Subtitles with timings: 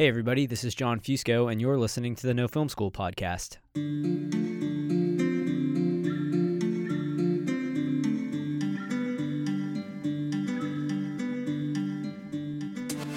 [0.00, 3.58] Hey, everybody, this is Jon Fusco, and you're listening to the No Film School podcast.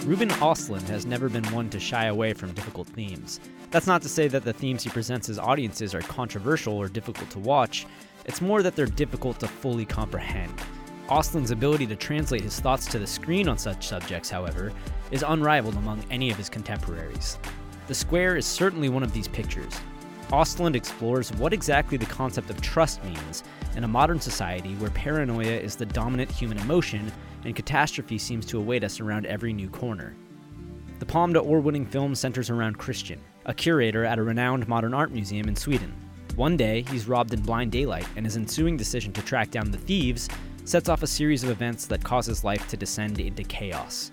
[0.05, 3.40] Ruben Östlund has never been one to shy away from difficult themes.
[3.72, 7.29] That's not to say that the themes he presents his audiences are controversial or difficult
[7.29, 7.88] to watch,
[8.26, 10.62] it's more that they're difficult to fully comprehend.
[11.13, 14.73] Östlund's ability to translate his thoughts to the screen on such subjects, however,
[15.12, 17.38] is unrivaled among any of his contemporaries.
[17.85, 19.80] The Square is certainly one of these pictures.
[20.30, 23.44] Östlund explores what exactly the concept of trust means
[23.76, 27.12] in a modern society where paranoia is the dominant human emotion
[27.45, 30.16] and catastrophe seems to await us around every new corner.
[30.98, 35.12] The Palme d'Or winning film centers around Christian, a curator at a renowned modern art
[35.12, 35.93] museum in Sweden.
[36.35, 39.77] One day, he's robbed in blind daylight, and his ensuing decision to track down the
[39.77, 40.27] thieves
[40.66, 44.12] sets off a series of events that causes life to descend into chaos.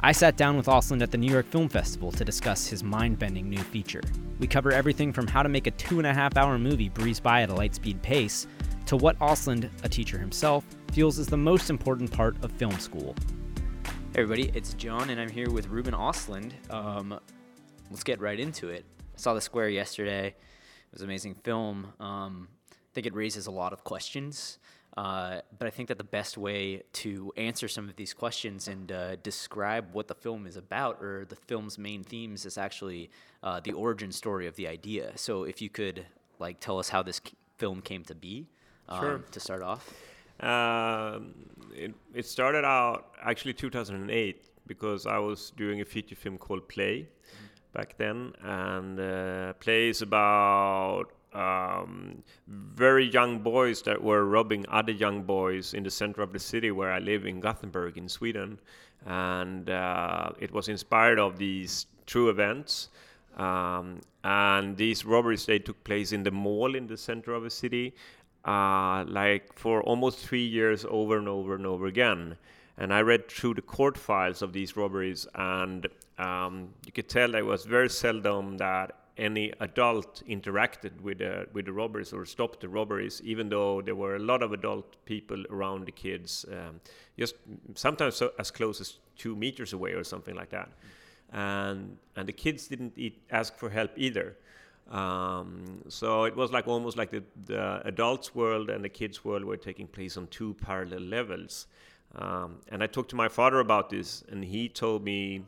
[0.00, 3.18] I sat down with Östlund at the New York Film Festival to discuss his mind
[3.18, 4.00] bending new feature.
[4.38, 7.20] We cover everything from how to make a two and a half hour movie breeze
[7.20, 8.46] by at a light speed pace
[8.86, 13.14] to what Östlund, a teacher himself, feels is the most important part of film school.
[14.14, 16.52] Hey everybody, it's Jon, and I'm here with Ruben Östlund.
[16.72, 17.20] Um,
[17.90, 18.84] let's get right into it.
[19.00, 20.28] I saw The Square yesterday.
[20.28, 21.92] It was an amazing film.
[22.00, 24.58] Um, I think it raises a lot of questions,
[24.96, 28.90] uh, but I think that the best way to answer some of these questions and
[28.90, 33.10] uh, describe what the film is about or the film's main themes is actually
[33.42, 35.12] uh, the origin story of the idea.
[35.16, 36.06] So if you could
[36.38, 37.20] like tell us how this
[37.58, 38.48] film came to be
[38.88, 39.18] um, Sure.
[39.30, 39.92] to start off.
[40.40, 41.34] Um,
[41.74, 47.08] it, it started out actually 2008 because I was doing a feature film called Play
[47.72, 54.92] back then, and uh, Play is about um, very young boys that were robbing other
[54.92, 58.58] young boys in the center of the city where I live in Gothenburg in Sweden,
[59.06, 62.88] and uh, it was inspired of these true events.
[63.36, 67.50] Um, and these robberies they took place in the mall in the center of the
[67.50, 67.94] city
[68.44, 72.36] uh, like for almost three years over and over and over again.
[72.78, 75.86] And I read through the court files of these robberies, and
[76.18, 81.46] um, you could tell that it was very seldom that any adult interacted with the
[81.52, 84.96] with the robberies or stopped the robberies, even though there were a lot of adult
[85.04, 86.80] people around the kids, um,
[87.18, 87.34] just
[87.74, 90.70] sometimes so, as close as two meters away or something like that.
[91.32, 94.36] And and the kids didn't eat, ask for help either.
[94.90, 99.44] Um, so it was like almost like the, the adults' world and the kids' world
[99.44, 101.66] were taking place on two parallel levels.
[102.16, 105.44] Um, and I talked to my father about this, and he told me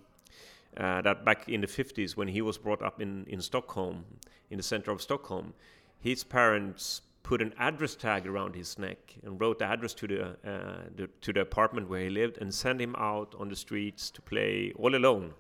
[0.77, 4.05] uh, that back in the 50s, when he was brought up in, in Stockholm,
[4.51, 5.55] in the center of Stockholm,
[6.01, 10.23] his parents put an address tag around his neck and wrote the address to the,
[10.25, 14.11] uh, the to the apartment where he lived and sent him out on the streets
[14.11, 15.33] to play all alone.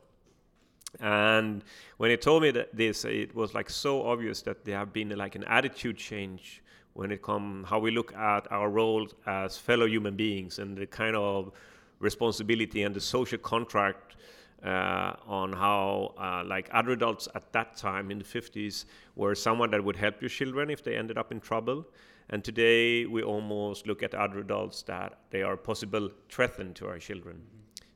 [1.01, 1.65] And
[1.97, 5.09] when he told me that this, it was like so obvious that there have been
[5.17, 6.63] like an attitude change
[6.93, 10.87] when it comes how we look at our role as fellow human beings and the
[10.87, 11.51] kind of
[11.99, 14.17] responsibility and the social contract
[14.65, 18.85] uh, on how uh, like other adults at that time in the 50s
[19.17, 21.85] were someone that would help your children if they ended up in trouble
[22.31, 26.99] and today we almost look at other adults that they are possible threatened to our
[26.99, 27.43] children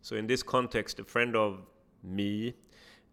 [0.03, 1.61] so in this context a friend of
[2.03, 2.55] me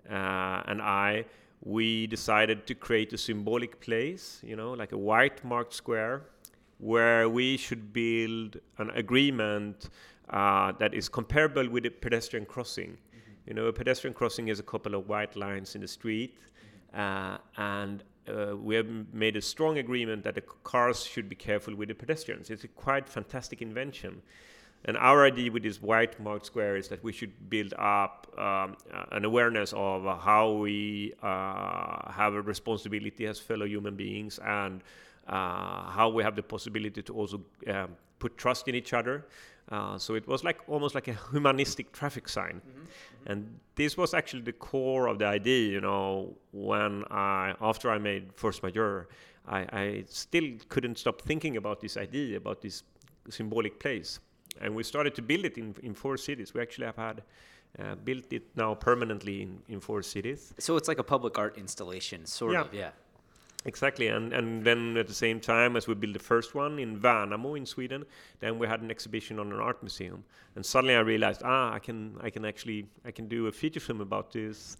[0.09, 1.25] uh, and I,
[1.61, 6.23] we decided to create a symbolic place, you know, like a white marked square,
[6.79, 9.89] where we should build an agreement
[10.29, 12.97] uh, that is comparable with a pedestrian crossing.
[13.45, 16.37] You know, a pedestrian crossing is a couple of white lines in the street,
[16.93, 21.75] uh, and uh, we have made a strong agreement that the cars should be careful
[21.75, 22.49] with the pedestrians.
[22.49, 24.21] It's a quite fantastic invention.
[24.85, 28.75] And our idea with this white marked square is that we should build up um,
[29.11, 34.81] an awareness of how we uh, have a responsibility as fellow human beings and
[35.27, 39.25] uh, how we have the possibility to also um, put trust in each other.
[39.69, 42.61] Uh, so it was like almost like a humanistic traffic sign.
[43.25, 47.97] And this was actually the core of the idea, you know, when I, after I
[47.97, 49.07] made Force Majeure,
[49.47, 52.83] I, I still couldn't stop thinking about this idea, about this
[53.29, 54.19] symbolic place
[54.61, 56.53] and we started to build it in, in four cities.
[56.53, 57.23] We actually have had
[57.79, 60.53] uh, built it now permanently in, in four cities.
[60.59, 62.61] So it's like a public art installation, sort Yeah.
[62.61, 62.91] of, yeah.
[63.65, 66.99] Exactly, and and then at the same time as we built the first one in
[66.99, 68.05] Värnamo in Sweden,
[68.39, 70.25] then we had an exhibition on an art museum,
[70.55, 73.79] and suddenly I realized, ah, I can I can actually I can do a feature
[73.79, 74.75] film about this,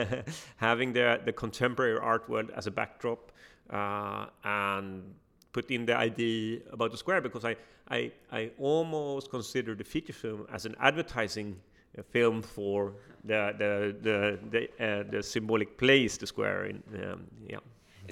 [0.56, 3.32] having the the contemporary art world as a backdrop,
[3.70, 5.14] uh, and
[5.52, 7.56] put in the idea about the square because I
[7.90, 11.56] I I almost consider the feature film as an advertising
[11.98, 17.24] a film for the the the the, uh, the symbolic place the square in um,
[17.48, 17.58] yeah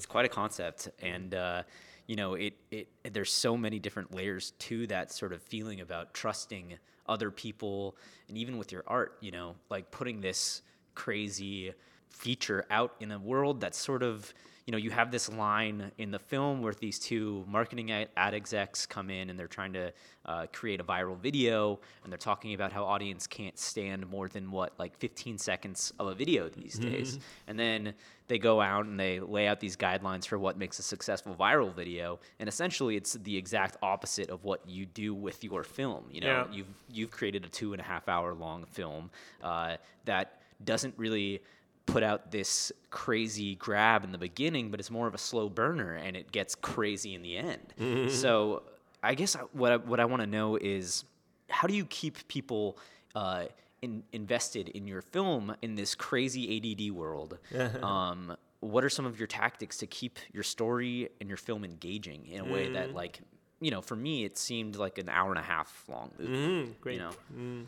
[0.00, 1.62] it's quite a concept and uh,
[2.06, 6.14] you know it, it there's so many different layers to that sort of feeling about
[6.14, 7.94] trusting other people
[8.26, 10.62] and even with your art you know like putting this
[10.94, 11.70] crazy
[12.08, 14.32] feature out in a world that's sort of
[14.66, 18.86] you know, you have this line in the film where these two marketing ad, execs
[18.86, 19.92] come in and they're trying to
[20.26, 24.50] uh, create a viral video, and they're talking about how audience can't stand more than
[24.50, 26.90] what like 15 seconds of a video these mm-hmm.
[26.90, 27.94] days, and then
[28.28, 31.74] they go out and they lay out these guidelines for what makes a successful viral
[31.74, 36.04] video, and essentially it's the exact opposite of what you do with your film.
[36.10, 36.56] You know, yeah.
[36.56, 39.10] you've you've created a two and a half hour long film
[39.42, 41.40] uh, that doesn't really
[41.86, 45.94] put out this crazy grab in the beginning, but it's more of a slow burner
[45.94, 47.74] and it gets crazy in the end.
[47.78, 48.10] Mm-hmm.
[48.20, 48.62] So
[49.02, 51.04] I guess what I, what I want to know is
[51.48, 52.78] how do you keep people
[53.14, 53.44] uh,
[53.82, 57.38] in, invested in your film in this crazy ADD world?
[57.82, 62.26] um, what are some of your tactics to keep your story and your film engaging
[62.26, 62.52] in a mm-hmm.
[62.52, 62.96] way that mm-hmm.
[62.96, 63.20] like
[63.60, 66.32] you know for me it seemed like an hour and a half long movie.
[66.32, 66.70] Mm-hmm.
[66.80, 66.94] Great.
[66.94, 67.10] You know?
[67.36, 67.66] Mm.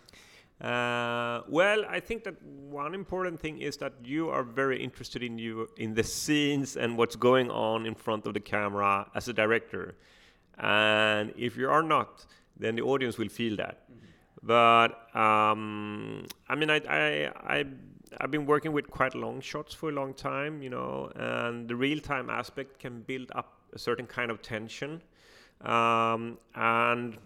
[0.61, 5.39] Uh, well, I think that one important thing is that you are very interested in
[5.39, 9.33] you in the scenes and what's going on in front of the camera as a
[9.33, 9.97] director.
[10.59, 12.27] And if you are not,
[12.57, 13.91] then the audience will feel that.
[13.91, 14.47] Mm-hmm.
[14.47, 17.65] But um, I mean, I, I, I
[18.21, 21.77] I've been working with quite long shots for a long time, you know, and the
[21.77, 25.03] real time aspect can build up a certain kind of tension.
[25.63, 27.17] Um, and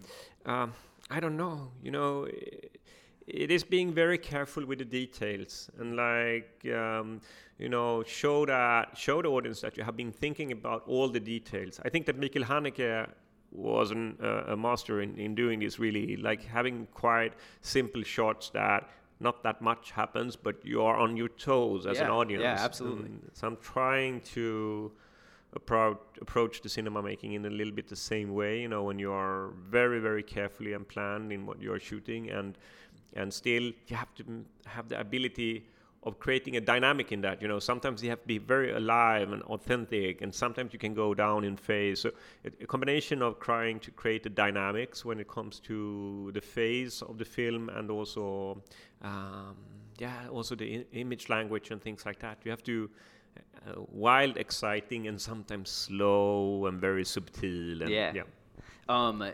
[0.44, 0.69] uh,
[1.11, 2.81] I don't know, you know, it
[3.26, 7.20] is being very careful with the details and like um,
[7.58, 11.20] you know show that show the audience that you have been thinking about all the
[11.20, 11.81] details.
[11.84, 13.08] I think that Michael Haneke
[13.52, 17.32] was an, uh, a master in, in doing this really like having quite
[17.62, 18.88] simple shots that
[19.19, 22.43] not that much happens but you are on your toes as yeah, an audience.
[22.43, 23.06] Yeah absolutely.
[23.06, 24.93] and so i'm trying to
[25.55, 28.99] approach approach the cinema making in a little bit the same way you know when
[28.99, 32.31] you are very very carefully and planned in what you're shooting.
[32.31, 32.58] And
[33.17, 35.67] and still you have to have the ability
[36.03, 37.59] of creating a dynamic in that you know.
[37.59, 41.43] Sometimes you have to be very alive and authentic and sometimes you can go down
[41.45, 42.01] in phase.
[42.01, 42.13] So
[42.45, 47.19] a, combination of trying to create the dynamics when it comes to the phase of
[47.19, 48.63] the film and also
[49.03, 49.57] um,
[49.99, 52.89] yeah also the I- image language and things like that you have to
[53.67, 58.23] uh, wild exciting and sometimes slow and very subtle and yeah, yeah.
[58.89, 59.25] Um,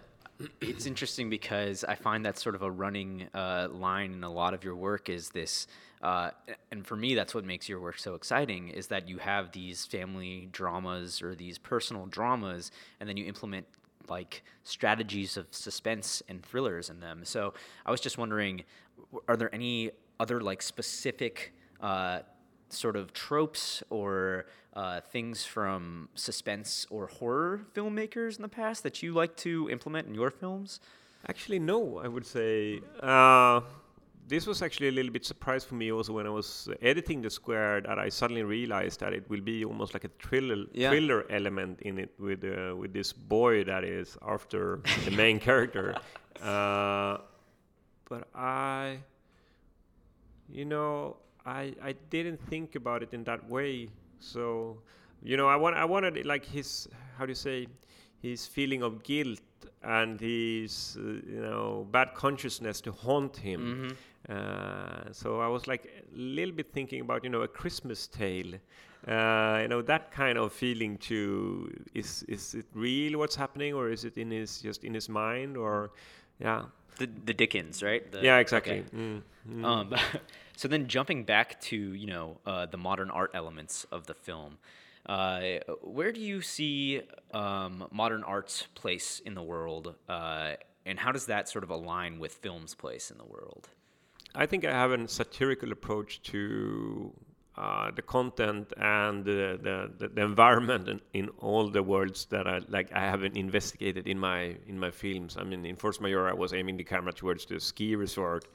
[0.61, 4.55] it's interesting because I find that sort of a running uh, line in a lot
[4.55, 5.67] of your work is this,
[6.03, 6.31] uh,
[6.71, 9.87] and for me, that's what makes your work so exciting is that you have these
[9.87, 13.67] family dramas or these personal dramas, and then you implement
[14.09, 17.21] like strategies of suspense and thrillers in them.
[17.25, 17.55] So
[17.87, 18.65] I was just wondering,
[19.29, 22.21] are there any other like specific uh,
[22.73, 29.03] sort of tropes or uh, things from suspense or horror filmmakers in the past that
[29.03, 30.81] you like to implement in your films?
[31.29, 32.01] Actually, no.
[32.03, 33.61] I would say uh,
[34.27, 37.31] this was actually a little bit surprise for me also when I was editing the
[37.31, 40.91] square that I suddenly realized that it will be almost like a thriller yeah.
[40.91, 45.95] thriller element in it with uh, with this boy that is after the main character.
[46.43, 47.19] Uh,
[48.09, 48.99] but I,
[50.49, 51.17] you know,
[51.47, 53.89] I I didn't think about it in that way.
[54.21, 54.79] So,
[55.23, 56.89] you know, I want I wanted like his
[57.19, 57.67] how do you say
[58.23, 59.41] his feeling of guilt
[59.83, 63.61] and his uh, you know bad consciousness to haunt him.
[63.61, 63.93] Mm-hmm.
[64.29, 68.55] Uh, so I was like a little bit thinking about you know a Christmas tale.
[69.07, 73.91] Uh, you know that kind of feeling to is is it real what's happening or
[73.91, 75.91] is it in his just in his mind or
[76.39, 76.63] yeah
[76.99, 78.97] the the Dickens right the, yeah exactly okay.
[78.97, 79.65] mm, mm.
[79.65, 79.93] Um,
[80.57, 84.59] So then jumping back to you know uh, the modern art elements of the film,
[85.07, 85.41] uh,
[85.83, 90.53] where do you see um, modern art's place in the world, uh,
[90.87, 93.69] and how does that sort of align with film's place in the world?
[94.35, 97.13] I think I have a satirical approach to
[97.57, 102.61] uh, the content and the, the, the, environment in, in, all the worlds that I
[102.69, 105.37] like I haven't investigated in my in my films.
[105.39, 108.47] I mean, in Force Majeure, I was aiming the camera towards the ski resort,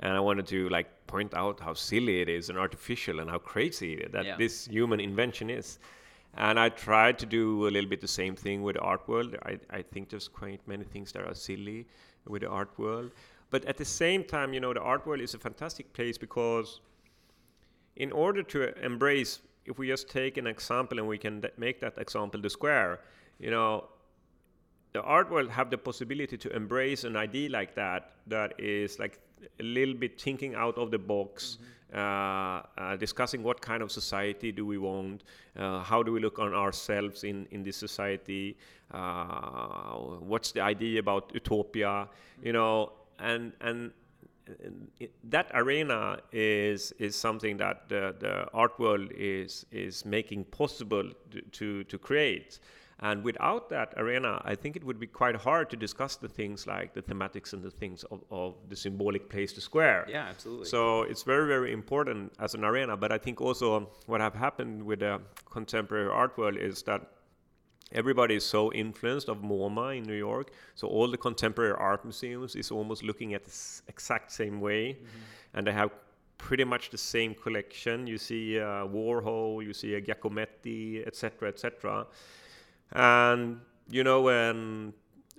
[0.00, 3.38] and I wanted to like point out how silly it is and artificial and how
[3.38, 4.36] crazy that yeah.
[4.36, 5.78] this human invention is.
[6.38, 9.36] And I tried to do a little bit the same thing with the art world.
[9.44, 11.86] I, I think there's quite many things that are silly
[12.26, 13.12] with the art world.
[13.50, 16.80] But at the same time, you know, the art world is a fantastic place because
[17.96, 21.96] in order to embrace, if we just take an example and we can make that
[21.96, 23.00] example the square,
[23.38, 23.88] you know,
[24.92, 29.20] the art world have the possibility to embrace an idea like that that is like
[29.60, 31.58] a little bit thinking out of the box.
[31.60, 31.72] Mm-hmm.
[31.94, 35.22] Uh, uh, discussing what kind of society do we want,
[35.56, 38.56] uh, how do we look on ourselves in, in this society,
[38.92, 42.08] uh, what's the idea about utopia,
[42.42, 43.92] you know, and and
[45.24, 51.40] that arena is is something that the, the art world is is making possible to
[51.52, 52.58] to, to create.
[53.00, 56.66] And without that arena, I think it would be quite hard to discuss the things
[56.66, 60.06] like the thematics and the things of, of the symbolic place, the square.
[60.08, 60.64] Yeah, absolutely.
[60.64, 62.96] So it's very, very important as an arena.
[62.96, 67.02] But I think also what have happened with the contemporary art world is that
[67.92, 70.52] everybody is so influenced of MoMA in New York.
[70.74, 73.52] So all the contemporary art museums is almost looking at the
[73.88, 75.58] exact same way, mm-hmm.
[75.58, 75.90] and they have
[76.38, 78.06] pretty much the same collection.
[78.06, 82.06] You see uh, Warhol, you see uh, Giacometti, etc., etc.
[82.92, 84.92] And you know when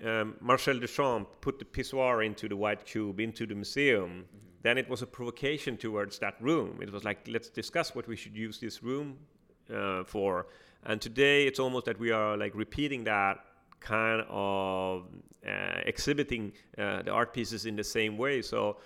[0.05, 4.37] um, Marcel Duchamp put the pissoir into the white cube into the museum, mm-hmm.
[4.63, 6.79] then it was a provocation towards that room.
[6.81, 9.17] It was like, let's discuss what we should use this room
[9.73, 10.47] uh, for
[10.87, 13.39] and today it's almost that we are like repeating that
[13.79, 15.07] kind of
[15.45, 18.41] uh, exhibiting uh, the art pieces in the same way.
[18.41, 18.77] So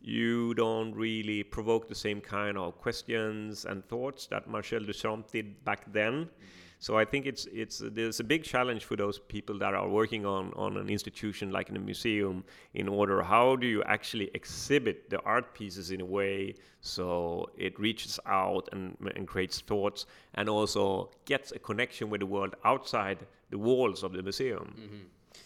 [0.00, 5.62] you don't really provoke the same kind of questions and thoughts that Marcel Duchamp did
[5.64, 6.24] back then.
[6.24, 6.44] Mm-hmm
[6.80, 10.24] so I think it's it's there's a big challenge for those people that are working
[10.24, 12.42] on on an institution like in a museum.
[12.72, 17.78] In order, how do you actually exhibit the art pieces in a way so it
[17.78, 23.26] reaches out and and creates thoughts and also gets a connection with the world outside
[23.50, 24.74] the walls of the museum.
[24.80, 25.04] Mm-hmm.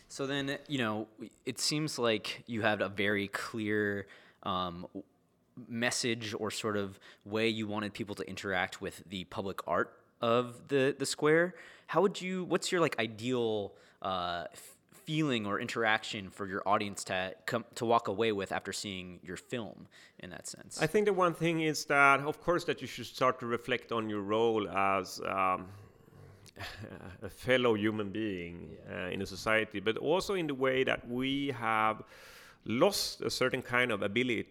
[0.08, 1.08] So then, you know,
[1.44, 4.06] it seems like you have a very clear.
[4.44, 4.86] Um,
[5.68, 10.68] message or sort of way you wanted people to interact with the public art of
[10.68, 11.54] the the square,
[11.86, 12.44] how would you?
[12.44, 17.84] What's your like ideal uh, f- feeling or interaction for your audience to come to
[17.84, 19.86] walk away with after seeing your film?
[20.20, 23.06] In that sense, I think the one thing is that, of course, that you should
[23.06, 25.20] start to reflect on your role as.
[25.26, 25.66] Um,
[27.22, 29.06] a fellow human being yeah.
[29.06, 32.04] uh, in a society, but also in the way that we have
[32.64, 34.46] lost a certain kind of ability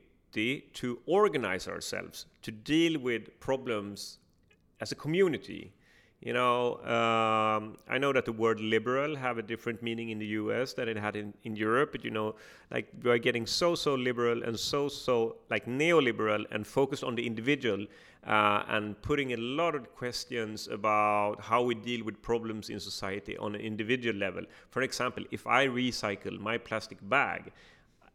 [0.73, 4.17] to organize ourselves, to deal with problems
[4.83, 5.63] as a community.
[6.27, 6.57] You know,
[6.97, 10.73] um, I know that the word liberal have a different meaning in the U.S.
[10.77, 11.89] than it had in, in Europe.
[11.93, 12.35] But you know,
[12.71, 15.15] like we are getting so so liberal and so so
[15.49, 17.81] like neoliberal and focused on the individual
[18.25, 23.37] uh, and putting a lot of questions about how we deal with problems in society
[23.37, 24.43] on an individual level.
[24.69, 27.51] For example, if I recycle my plastic bag,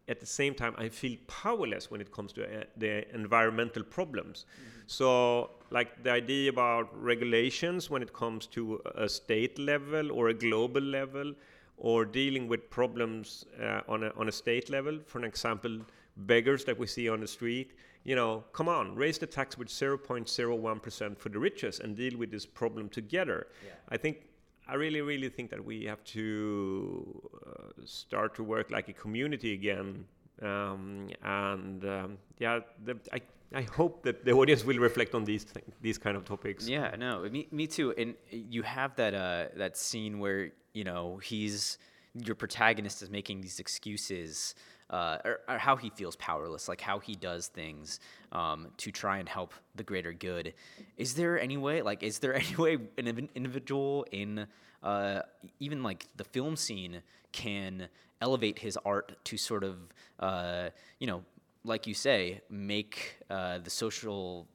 [0.08, 4.46] at the same time I feel powerless when it comes to uh, the environmental problems.
[4.46, 4.80] Mm-hmm.
[4.86, 10.34] So like the idea about regulations when it comes to a state level or a
[10.34, 11.34] global level
[11.76, 15.78] or dealing with problems uh, on, a, on a state level, for an example,
[16.16, 17.72] beggars that we see on the street,
[18.04, 22.30] you know, come on, raise the tax with 0.01% for the richest and deal with
[22.30, 23.46] this problem together.
[23.64, 23.72] Yeah.
[23.90, 24.28] I think
[24.66, 29.54] I really, really think that we have to uh, start to work like a community
[29.54, 30.04] again.
[30.42, 33.20] Um, and um, yeah, the, I,
[33.54, 36.68] I hope that the audience will reflect on these th- these kind of topics.
[36.68, 37.94] Yeah, no, me, me too.
[37.96, 41.78] And you have that uh, that scene where you know he's
[42.14, 44.54] your protagonist is making these excuses
[44.90, 48.00] uh, or, or, how he feels powerless, like how he does things
[48.32, 50.54] um, to try and help the greater good.
[50.96, 54.46] Is there any way, like, is there any way an individual in
[54.82, 55.20] uh,
[55.60, 57.02] even like the film scene
[57.32, 57.88] can
[58.22, 59.76] elevate his art to sort of,
[60.20, 61.22] uh, you know,
[61.68, 64.48] like you say, make uh, the social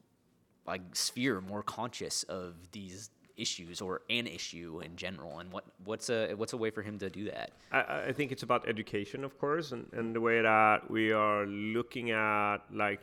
[0.65, 6.09] like sphere more conscious of these issues or an issue in general and what what's
[6.09, 7.51] a what's a way for him to do that?
[7.71, 11.45] I, I think it's about education of course and, and the way that we are
[11.47, 13.01] looking at like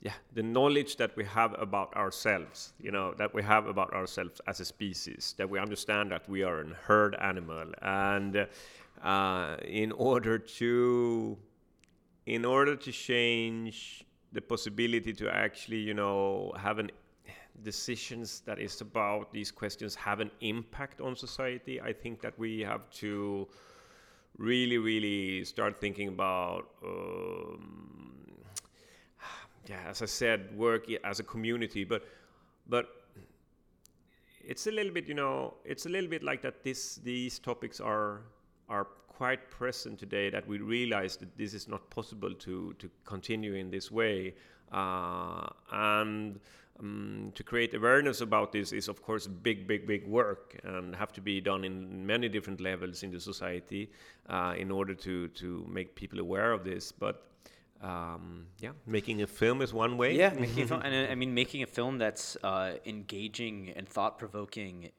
[0.00, 4.40] yeah the knowledge that we have about ourselves you know that we have about ourselves
[4.46, 8.46] as a species that we understand that we are a herd animal and
[9.02, 11.36] uh, in order to
[12.26, 16.90] in order to change the possibility to actually you know have an
[17.62, 22.60] decisions that is about these questions have an impact on society, I think that we
[22.60, 23.48] have to
[24.38, 28.12] really, really start thinking about, um,
[29.66, 31.84] yeah, as I said, work as a community.
[31.84, 32.04] But,
[32.68, 32.88] but
[34.44, 36.64] it's a little bit, you know, it's a little bit like that.
[36.64, 38.22] This these topics are
[38.68, 40.30] are quite present today.
[40.30, 44.34] That we realize that this is not possible to to continue in this way,
[44.72, 46.40] uh, and
[46.80, 51.12] um, to create awareness about this is of course big big big work and have
[51.12, 53.90] to be done in many different levels in the society
[54.28, 57.30] uh, in order to to make people aware of this but
[57.84, 60.16] um, yeah, making a film is one way.
[60.16, 63.86] Yeah, making a film, and uh, I mean making a film that's uh, engaging and
[63.86, 64.90] thought provoking.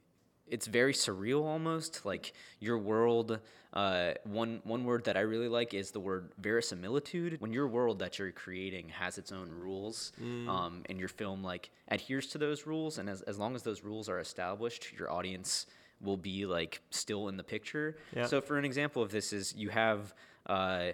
[0.48, 2.06] It's very surreal almost.
[2.06, 3.40] Like your world.
[3.74, 7.42] Uh, one one word that I really like is the word verisimilitude.
[7.42, 10.48] When your world that you're creating has its own rules, Mm.
[10.48, 13.84] um, and your film like adheres to those rules, and as as long as those
[13.84, 15.66] rules are established, your audience
[16.02, 17.98] will be like still in the picture.
[18.16, 18.28] Yeah.
[18.28, 20.14] So for an example of this is you have
[20.46, 20.92] uh,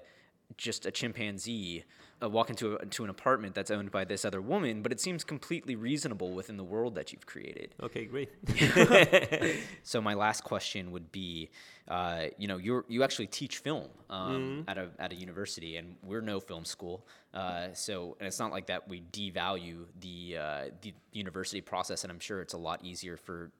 [0.58, 1.84] just a chimpanzee
[2.22, 5.00] uh, walk into a, to an apartment that's owned by this other woman, but it
[5.00, 7.74] seems completely reasonable within the world that you've created.
[7.82, 8.30] Okay, great.
[9.84, 11.50] So my last question would be,
[11.88, 15.96] uh, you know, you you actually teach film um, at a at a university, and
[16.04, 17.06] we're no film school.
[17.34, 22.12] Uh, so, and it's not like that we devalue the uh, the university process, and
[22.12, 23.52] I'm sure it's a lot easier for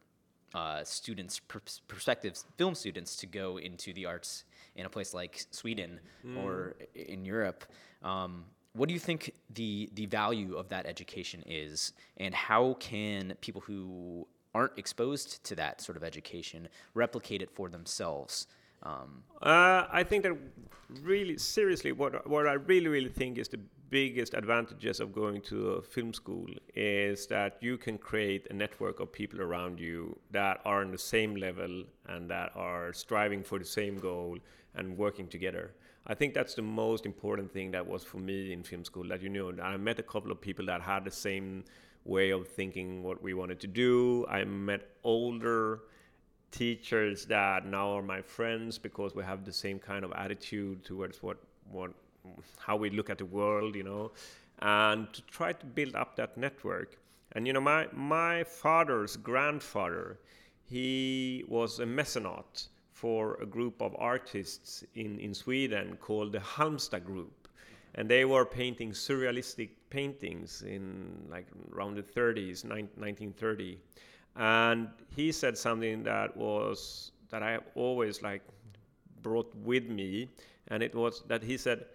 [0.54, 4.44] uh, students, pers- prospective film students, to go into the arts
[4.76, 6.00] in a place like Sweden
[6.38, 7.66] or in Europe.
[8.04, 13.36] Um, what do you think the the value of that education is, and how can
[13.42, 18.48] people who aren't exposed to that sort of education replicate it for themselves?
[18.84, 20.34] Um, Uh, I think that
[21.04, 23.60] really seriously, what what I really really think is the
[23.92, 29.02] biggest advantages of going to a film school is that you can create a network
[29.02, 33.60] of people around you that are on the same level and that are striving for
[33.60, 34.38] the same goal
[34.76, 35.72] and working together.
[36.08, 39.08] I think that's the most important thing that was for me in film school.
[39.10, 41.66] That you know, I met a couple of people that had the same
[42.06, 44.26] way of thinking what we wanted to do.
[44.28, 45.82] I met older
[46.50, 51.22] teachers that now are my friends because we have the same kind of attitude towards
[51.22, 51.38] what
[51.70, 51.92] what
[52.58, 54.12] how we look at the world you know
[54.60, 56.98] and to try to build up that network.
[57.34, 60.20] And you know my my father's grandfather
[60.64, 67.06] he was a mecenat for a group of artists in in Sweden called the Halmstad
[67.06, 67.48] group.
[67.96, 73.80] And they were painting surrealistic paintings in like around the 30s 1930
[74.36, 78.42] and he said something that was that I have always like
[79.22, 80.30] brought with me,
[80.68, 81.86] and it was that he said,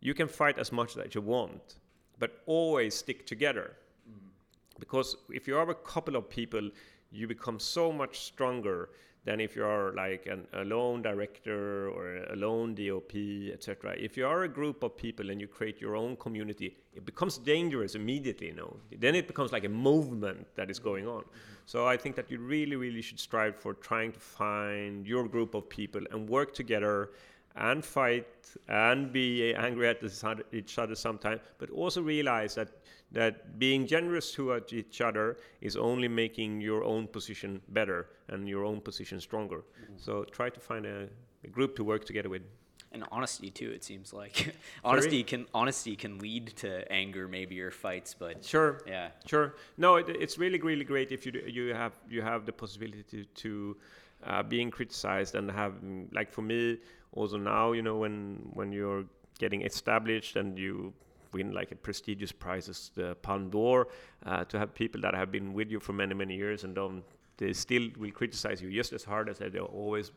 [0.00, 1.76] "You can fight as much as you want,
[2.18, 3.76] but always stick together,
[4.08, 4.30] mm.
[4.78, 6.70] because if you are a couple of people,
[7.10, 8.90] you become so much stronger
[9.26, 13.14] than if you are like an alone director or a lone DOP,
[13.52, 13.94] etc.
[13.98, 17.36] If you are a group of people and you create your own community, it becomes
[17.36, 18.46] dangerous immediately.
[18.46, 21.22] You know, then it becomes like a movement that is going on.
[21.22, 21.66] Mm-hmm.
[21.66, 25.54] So I think that you really, really should strive for trying to find your group
[25.54, 27.10] of people and work together
[27.56, 28.26] and fight
[28.68, 30.02] and be angry at
[30.52, 32.68] each other sometimes, but also realize that
[33.12, 38.64] that being generous towards each other is only making your own position better and your
[38.64, 39.58] own position stronger.
[39.58, 39.94] Mm-hmm.
[39.96, 41.08] So try to find a,
[41.44, 42.42] a group to work together with.
[42.92, 43.70] And honesty too.
[43.70, 48.80] It seems like honesty can honesty can lead to anger, maybe or fights, but Sure.
[48.86, 49.54] yeah, Sure.
[49.76, 53.02] No, it, it's really, really great if you do, you have you have the possibility
[53.10, 53.76] to, to
[54.24, 55.74] uh, being criticized and have
[56.12, 56.78] like for me
[57.12, 59.04] also now you know when when you're
[59.38, 60.92] getting established and you
[61.32, 63.88] win like a prestigious prizes the Palme d'Or
[64.24, 67.04] uh, to have people that have been with you for many many years and don't
[67.38, 70.10] they still will criticize you just as hard as they've always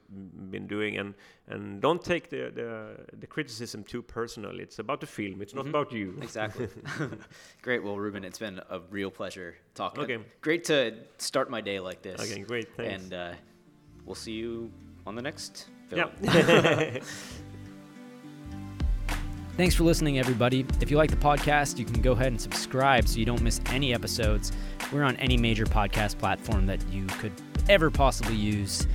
[0.51, 1.13] been doing and
[1.47, 5.67] and don't take the the, the criticism too personal it's about the film it's not
[5.67, 6.67] about you exactly.
[7.61, 7.83] Great.
[7.83, 10.03] Well, Ruben, it's been a real pleasure talking.
[10.03, 10.17] Okay.
[10.41, 12.19] Great to start my day like this.
[12.21, 13.31] okay great thanks And uh,
[14.05, 14.71] we'll see you
[15.05, 16.09] on the next film.
[16.21, 16.99] yeah
[19.59, 20.65] Thanks for listening, everybody.
[20.79, 23.59] If you like the podcast, you can go ahead and subscribe so you don't miss
[23.65, 24.53] any episodes.
[24.89, 27.33] We're on any major podcast platform that you could
[27.67, 28.87] ever possibly use.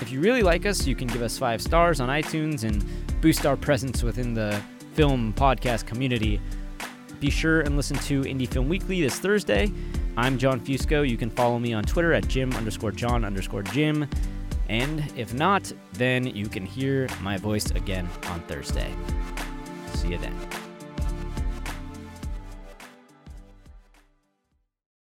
[0.00, 2.82] If you really like us, you can give us five stars on iTunes and
[3.20, 4.58] boost our presence within the
[4.94, 6.40] film podcast community.
[7.20, 9.70] Be sure and listen to Indie Film Weekly this Thursday.
[10.16, 11.06] I'm Jon Fusco.
[11.06, 14.08] You can follow me on Twitter at Jim underscore John underscore Jim.
[14.70, 18.90] And if not, then you can hear my voice again on Thursday.
[20.06, 20.65] 1.